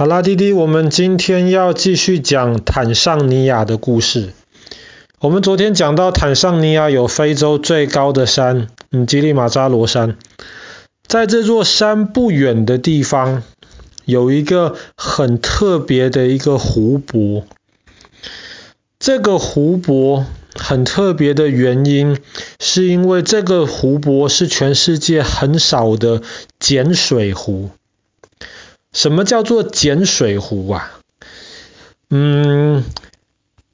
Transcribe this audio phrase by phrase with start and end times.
[0.00, 4.30] 好啦，弟弟，我们今天要继续讲坦尚尼亚的故事。
[5.18, 10.16] 我们昨天讲到坦尚尼亚有非洲最高的山，嗯，吉力马扎罗山。
[11.06, 13.42] 在这座山不远的地方，
[14.06, 17.44] 有一个很特别的一个湖泊。
[18.98, 20.24] 这个湖泊
[20.54, 22.16] 很特别的原因，
[22.58, 26.22] 是因为这个湖泊是全世界很少的
[26.58, 27.68] 碱水湖。
[28.92, 30.90] 什么叫做碱水湖啊？
[32.10, 32.84] 嗯，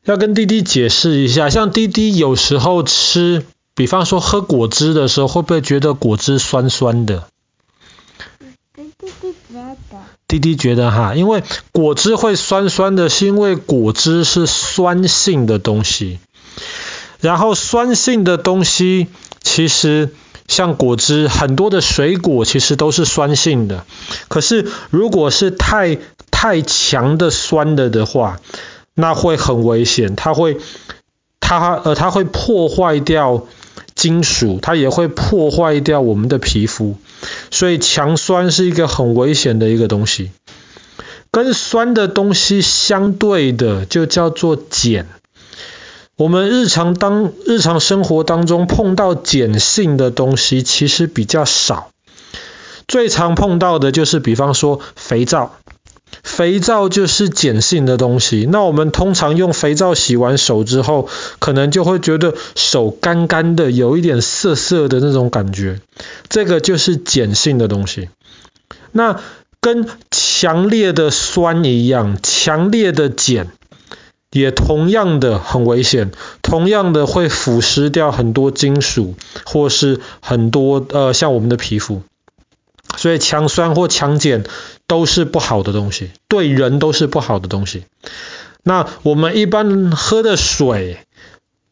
[0.04, 1.48] 要跟弟弟解释一下。
[1.48, 7.28] 像弟弟有时候吃，比方说喝果汁的时候，会不会觉得果汁酸酸的？
[8.74, 9.76] 弟弟觉得。
[10.28, 16.18] 弟弟觉得哈，因为果汁会酸酸的，是因为果汁是酸性的东西。
[17.20, 19.06] 然后酸性的东西，
[19.40, 20.14] 其实。
[20.48, 23.84] 像果汁，很多的水果其实都是酸性的。
[24.28, 25.98] 可是如果是太
[26.30, 28.40] 太强的酸的的话，
[28.94, 30.16] 那会很危险。
[30.16, 30.58] 它会
[31.40, 33.46] 它呃它会破坏掉
[33.94, 36.96] 金属，它也会破坏掉我们的皮肤。
[37.50, 40.30] 所以强酸是一个很危险的一个东西。
[41.30, 45.06] 跟酸的东西相对的就叫做碱。
[46.16, 51.90] 我们日常当日常生活当中碰到碱性的东西其实比较少，
[52.88, 55.56] 最常碰到的就是比方说肥皂，
[56.22, 58.48] 肥皂就是碱性的东西。
[58.50, 61.06] 那我们通常用肥皂洗完手之后，
[61.38, 65.80] 可能就会觉得手干干的，有一点涩涩的那种感觉，
[66.30, 68.08] 这个就是碱性的东西。
[68.90, 69.20] 那
[69.60, 73.48] 跟强烈的酸一样，强烈的碱。
[74.32, 76.10] 也同样的很危险，
[76.42, 79.14] 同样的会腐蚀掉很多金属，
[79.44, 82.02] 或是很多呃像我们的皮肤，
[82.96, 84.44] 所以强酸或强碱
[84.86, 87.84] 都是不好的东西，对人都是不好的东西。
[88.62, 90.98] 那我们一般喝的水，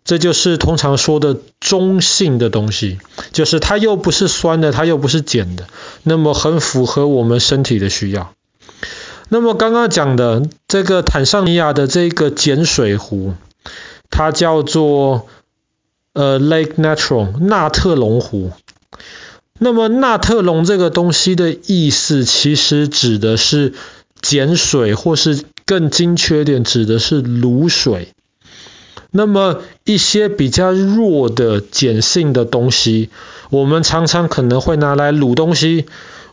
[0.05, 2.99] 这就是通常说的中性的东西，
[3.33, 5.67] 就是它又不是酸的，它又不是碱的，
[6.05, 8.33] 那么很符合我们身体的需要。
[9.29, 13.35] 那么刚刚讲的这个坦桑尼亚的这个碱水湖，
[14.11, 15.27] 它叫做
[16.13, 18.53] 呃 Lake Natron 纳特隆湖。
[19.59, 23.73] 那么纳特隆这个东西的意思，其实指的是
[24.21, 28.09] 碱水，或是更精确点，指的是卤水。
[29.11, 33.11] 那么一些比较弱的碱性的东西，
[33.51, 35.87] 我们常常可能会拿来卤东西。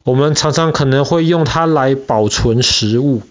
[0.04, 3.22] 我们常常可能会用它来保存食物，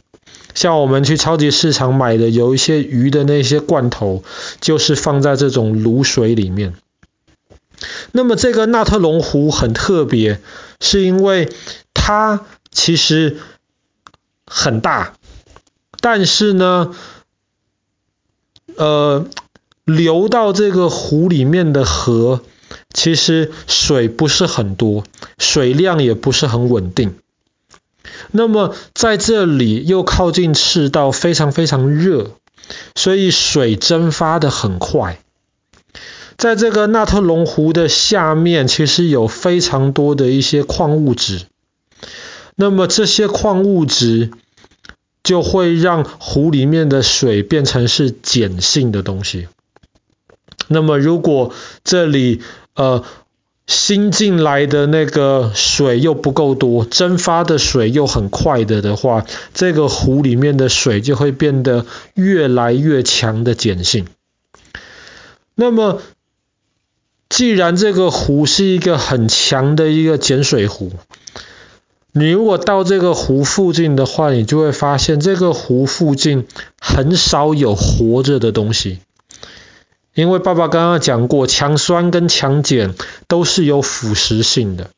[0.55, 4.23] 像我们去超级市场买的有一些鱼的那些罐头，
[4.61, 6.75] 就是放在这种卤水里面。
[8.13, 10.41] 那么这个纳特龙湖很特别，
[10.81, 11.51] 是因为
[11.93, 13.39] 它其实
[14.47, 15.15] 很大，
[16.01, 16.95] 但是呢，
[18.77, 19.27] 呃，
[19.85, 22.43] 流到这个湖里面的河。
[22.93, 25.05] 其实水不是很多，
[25.39, 27.15] 水量也不是很稳定。
[28.33, 32.33] 那么在这里又靠近赤道，非常非常热，
[32.95, 35.21] 所以水蒸发得很快。
[36.37, 41.43] 在这个纳特龙湖的下面，其实有非常多的一些矿物质。
[42.57, 44.31] 那么这些矿物质
[45.23, 49.49] 就会让湖里面的水变成是碱性的东西。
[50.73, 52.43] 那么如果这里
[52.75, 53.03] 呃，
[53.67, 64.07] 新进来的那个水又不够多，蒸发的水又很快的的话，这个湖里面的水就会变得越来越强的碱性。
[65.57, 66.01] 那么，
[67.29, 70.93] 既然这个湖是一个很强的一个碱水湖，
[72.13, 76.47] 你如果到这个湖附近的话，你就会发现这个湖附近
[76.81, 79.01] 很少有活着的东西。
[80.15, 82.95] 因为爸爸刚刚讲过，强酸跟强碱
[83.29, 84.91] 都是有腐蚀性的，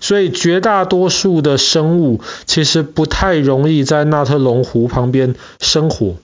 [0.00, 6.16] 所以绝大多数的生物其实不太容易在纳特龙湖旁边生活。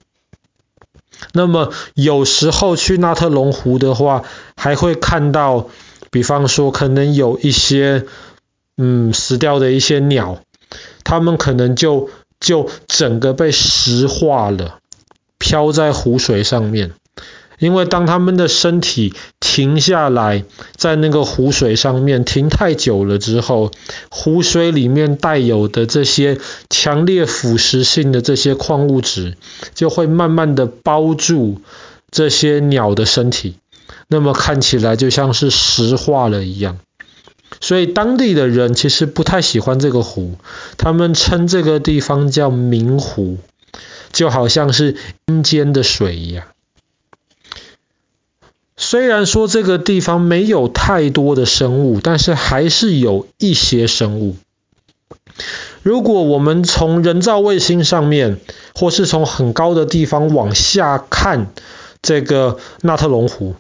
[1.33, 4.25] 那么有时候去纳特龙湖的话，
[4.57, 5.69] 还会看到，
[6.11, 8.07] 比方说可能有一些
[8.77, 10.41] 嗯死掉的一些鸟，
[11.05, 12.11] 它们可能就
[12.41, 14.79] 就整个被石化了，
[15.39, 16.93] 飘在湖水上面。
[17.59, 20.45] 因为当他们的身体停下来，
[20.77, 23.71] 在那个湖水上面停太久了之后，
[24.11, 26.39] 湖水里面带有的这些
[26.71, 29.37] 强烈腐蚀性的这些矿物质，
[29.75, 31.61] 就会慢慢的包住
[32.11, 33.57] 这些鸟的身体，
[34.09, 36.79] 那么看起来就像是石化了一样。
[37.61, 40.37] 所以当地的人其实不太喜欢这个湖，
[40.79, 43.39] 他们称这个地方叫冥湖，
[44.11, 44.97] 就好像是
[45.27, 46.47] 阴间的水一样。
[48.93, 54.37] 虽然说这个地方没有太多的生物，但是还是有一些生物。
[55.83, 58.39] 如果我们从人造卫星上面，
[58.75, 61.55] 或是从很高的地方往下看
[62.03, 63.55] 这个纳特龙湖，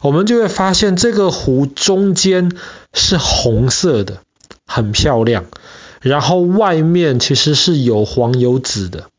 [0.00, 2.50] 我们就会发现这个湖中间
[2.94, 4.20] 是红色的，
[4.66, 5.44] 很漂亮。
[6.00, 9.11] 然后外面其实是有黄有紫的。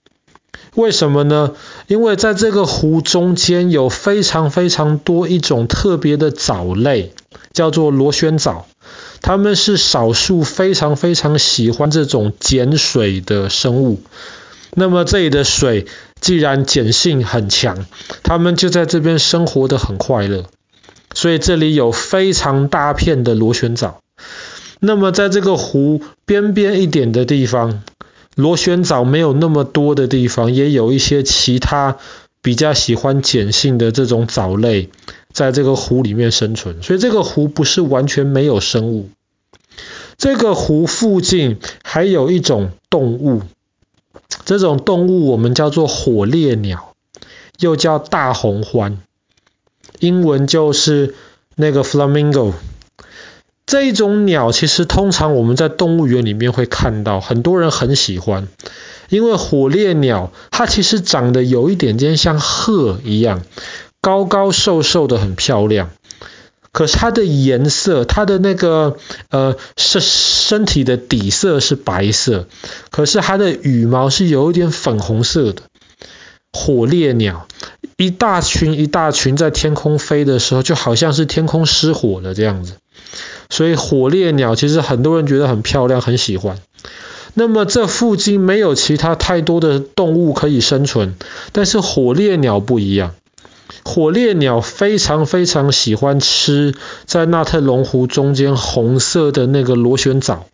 [0.76, 1.52] 为什么呢？
[1.88, 7.14] 因为在这个湖中间有非常非常多一种特别的藻类，
[7.54, 8.66] 叫做螺旋藻。
[9.22, 14.02] 它们是少数非常非常喜欢这种碱水的生物。
[14.76, 15.86] 那么这里的水
[16.20, 17.86] 既然碱性很强，
[18.24, 20.46] 它们就在这边生活得很快乐。
[21.14, 24.00] 所以这里有非常大片的螺旋藻。
[24.80, 27.84] 那么在这个湖边边一点的地方，
[28.36, 31.98] 螺旋藻没有那么多的地方，也有一些其他
[32.42, 34.90] 比较喜欢碱性的这种藻类。
[35.32, 39.10] 在这个湖里面生存，所以这个湖不是完全没有生物。
[40.16, 43.42] 这个湖附近还有一种动物，
[44.46, 46.94] 这种动物我们叫做火烈鸟，
[47.58, 49.00] 又叫大红欢，
[50.00, 51.16] 英文就是
[51.56, 52.54] 那个 flamingo。
[53.74, 58.48] 这一种鸟其实通常我们在动物园里面会看到，很多人很喜欢，
[59.10, 63.42] 因为火烈鸟它其实长得有一点点像鹤一样。
[64.00, 65.90] 高高瘦瘦的很漂亮，
[66.72, 68.98] 可是它的颜色，它的那个
[69.32, 72.48] 呃身身体的底色是白色，
[72.92, 75.64] 可是它的羽毛是有一点粉红色的。
[76.52, 77.48] 火烈鸟
[77.98, 82.74] 一大群一大群在天空飞的时候，就好像是天空失火了这样子。
[83.50, 86.58] 所以火烈鸟其实很多人觉得很漂亮，很喜欢。
[87.34, 91.16] 那么这附近没有其他太多的动物可以生存，
[91.52, 93.16] 但是火烈鸟不一样。
[93.84, 96.76] 火烈鸟非常非常喜欢吃
[97.06, 100.46] 在纳特龙湖中间红色的那个螺旋藻，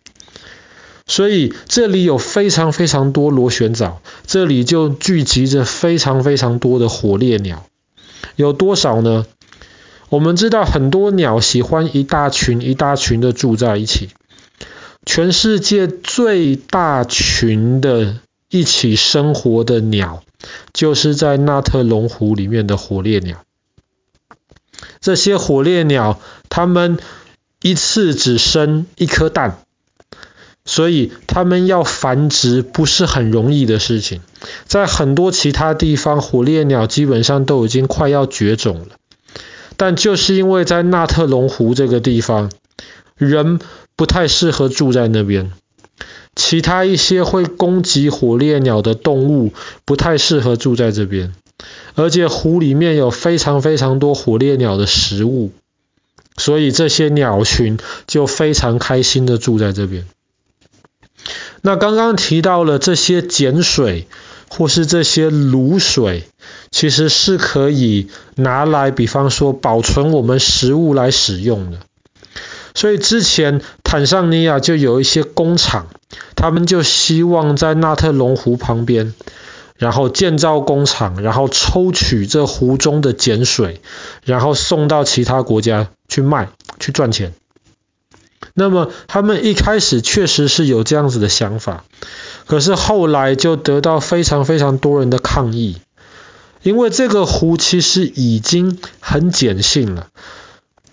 [1.06, 7.64] 所以这里有非常非常多螺旋藻，这里就聚集着非常非常多的火烈鸟。
[8.36, 9.26] 有多少呢？
[10.10, 14.10] 我们知道很多鸟喜欢一大群一大群的住在一起，
[15.06, 18.18] 全世界最大群的
[18.50, 20.22] 一起生活的鸟。
[20.72, 23.44] 就是在纳特龙湖里面的火烈鸟，
[24.98, 26.18] 这些火烈鸟，
[26.48, 26.98] 它们
[27.60, 29.58] 一次只生一颗蛋，
[30.64, 34.22] 所以它们要繁殖不是很容易的事情。
[34.64, 38.96] 在很多其他地方，火烈鸟基本上都已经快要绝种了，
[39.80, 42.50] 但就是因为在纳特龙湖这个地方，
[43.16, 43.58] 人
[43.96, 45.52] 不太适合住在那边。
[46.36, 49.54] 其他一些会攻击火烈鸟的动物
[49.86, 51.32] 不太适合住在这边，
[51.94, 55.50] 而且湖里面有非常非常多火烈鸟的食物，
[56.36, 60.06] 所以这些鸟群就非常开心的住在这边。
[61.62, 64.06] 那刚刚提到了这些碱水
[64.50, 66.24] 或是这些卤水，
[66.70, 71.78] 其实是可以拿来，比方说保存我们食物来使用的。
[72.74, 75.86] 所以之前坦桑尼亚就有一些工厂。
[76.34, 79.12] 他们就希望在纳特龙湖旁边，
[79.76, 83.82] 然后建造工厂，然后抽取这湖中的碱水，
[84.24, 87.34] 然后送到其他国家去卖，去赚钱。
[88.54, 91.84] 那么他们一开始确实是有这样子的想法，
[92.46, 95.76] 可是后来就得到非常非常多人的抗议，
[96.62, 100.08] 因为这个湖其实已经很碱性了。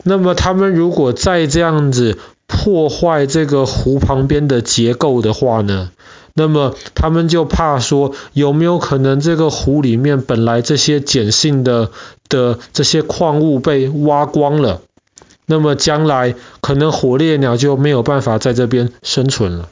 [0.04, 5.92] 那么他们如果再这样子，破坏这个湖旁边的结构的话呢，
[6.34, 11.92] 那么他们就怕说有没有可能这个湖里面本来这些碱性的
[12.30, 14.82] 的这些矿物被挖光了，
[15.48, 19.70] 那么将来可能火烈鸟就没有办法在这边生存了。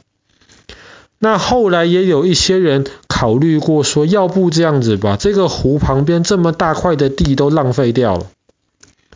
[1.20, 8.26] 那后来也有一些人考虑过说，要不这样子吧，这个湖旁边这么大块的地都浪费掉了，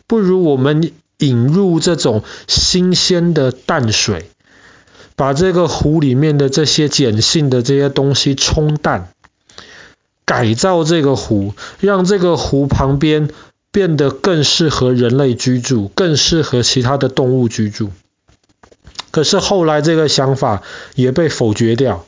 [0.07, 0.93] 不如我们。
[1.21, 4.31] 引入这种新鲜的淡水，
[5.15, 9.09] 把这个湖里面的这些碱性的这些东西冲淡，
[10.25, 13.29] 改造这个湖，让这个湖旁边
[13.71, 17.89] 变得更适合人类居住，更适合其他的动物居住。
[19.11, 20.63] 可是后来这个想法
[20.95, 22.05] 也被否决掉，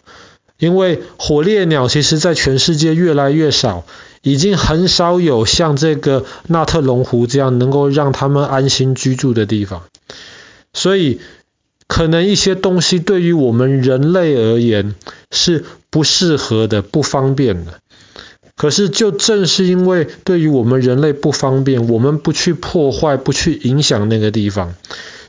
[0.58, 3.86] 因为火烈鸟其实在全世界越来越少。
[4.26, 9.84] 已经很少有像这个纳特龙湖这样能够让他们安心居住的地方，
[10.72, 11.20] 所以
[11.88, 14.96] 可能一些东西对于我们人类而言
[15.30, 17.82] 是不适合的、不方便的。
[18.56, 24.76] 可是就正是因为对于我们人类不方便，我们不去破坏、不去影响那个地方，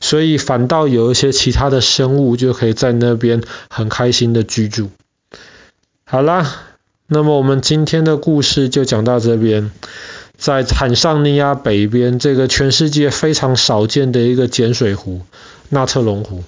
[0.00, 4.90] 所以反倒有一些其他的生物就可以在那边很开心的居住。
[6.04, 6.52] 好啦，
[7.08, 9.70] 那么我们今天的故事就讲到这边。
[10.36, 15.22] 在坦桑尼亚北边，这个全世界非常少见的一个碱水湖——
[15.70, 16.42] 纳特龙湖。